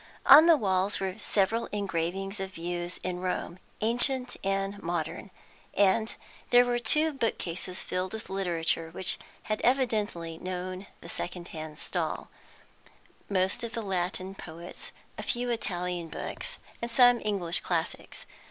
On 0.25 0.47
the 0.47 0.57
walls 0.57 0.99
were 0.99 1.19
several 1.19 1.67
engravings 1.67 2.39
of 2.39 2.53
views 2.55 2.99
in 3.03 3.19
Rome, 3.19 3.59
ancient 3.81 4.35
and 4.43 4.81
modern; 4.81 5.29
and 5.75 6.15
there 6.49 6.65
were 6.65 6.79
two 6.79 7.13
bookcases 7.13 7.83
filled 7.83 8.11
with 8.13 8.27
literature 8.27 8.89
which 8.89 9.19
had 9.43 9.61
evidently 9.61 10.39
known 10.39 10.87
the 11.01 11.07
second 11.07 11.49
hand 11.49 11.77
stall, 11.77 12.29
most 13.29 13.63
of 13.63 13.73
the 13.73 13.83
Latin 13.83 14.33
poets, 14.33 14.91
a 15.19 15.21
few 15.21 15.51
Italian 15.51 16.07
books, 16.07 16.57
and 16.81 16.89
some 16.89 17.21
English 17.23 17.59
classics. 17.59 18.25